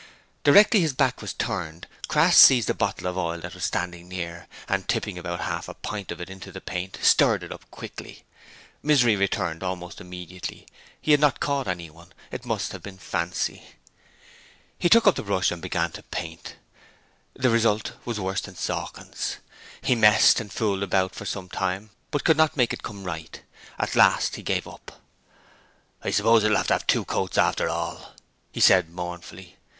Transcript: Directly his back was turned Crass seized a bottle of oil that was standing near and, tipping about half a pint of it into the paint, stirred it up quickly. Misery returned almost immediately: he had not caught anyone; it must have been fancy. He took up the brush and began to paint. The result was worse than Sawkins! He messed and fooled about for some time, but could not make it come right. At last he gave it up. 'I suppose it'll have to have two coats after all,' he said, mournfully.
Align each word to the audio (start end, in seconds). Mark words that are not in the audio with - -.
Directly 0.43 0.79
his 0.81 0.93
back 0.93 1.21
was 1.21 1.31
turned 1.33 1.85
Crass 2.07 2.35
seized 2.35 2.67
a 2.71 2.73
bottle 2.73 3.05
of 3.05 3.19
oil 3.19 3.37
that 3.41 3.53
was 3.53 3.65
standing 3.65 4.09
near 4.09 4.47
and, 4.67 4.87
tipping 4.89 5.19
about 5.19 5.41
half 5.41 5.69
a 5.69 5.75
pint 5.75 6.11
of 6.11 6.19
it 6.19 6.27
into 6.27 6.51
the 6.51 6.59
paint, 6.59 6.97
stirred 7.03 7.43
it 7.43 7.51
up 7.51 7.69
quickly. 7.69 8.23
Misery 8.81 9.15
returned 9.15 9.61
almost 9.61 10.01
immediately: 10.01 10.65
he 10.99 11.11
had 11.11 11.19
not 11.19 11.39
caught 11.39 11.67
anyone; 11.67 12.13
it 12.31 12.47
must 12.47 12.71
have 12.71 12.81
been 12.81 12.97
fancy. 12.97 13.61
He 14.79 14.89
took 14.89 15.05
up 15.05 15.13
the 15.13 15.21
brush 15.21 15.51
and 15.51 15.61
began 15.61 15.91
to 15.91 16.01
paint. 16.01 16.55
The 17.35 17.51
result 17.51 17.91
was 18.03 18.19
worse 18.19 18.41
than 18.41 18.55
Sawkins! 18.55 19.37
He 19.83 19.93
messed 19.93 20.39
and 20.41 20.51
fooled 20.51 20.81
about 20.81 21.13
for 21.13 21.25
some 21.25 21.47
time, 21.47 21.91
but 22.09 22.23
could 22.23 22.37
not 22.37 22.57
make 22.57 22.73
it 22.73 22.81
come 22.81 23.03
right. 23.03 23.39
At 23.77 23.95
last 23.95 24.35
he 24.35 24.41
gave 24.41 24.65
it 24.65 24.73
up. 24.73 24.99
'I 26.01 26.09
suppose 26.09 26.43
it'll 26.43 26.57
have 26.57 26.65
to 26.69 26.73
have 26.73 26.87
two 26.87 27.05
coats 27.05 27.37
after 27.37 27.69
all,' 27.69 28.15
he 28.51 28.59
said, 28.59 28.89
mournfully. 28.89 29.57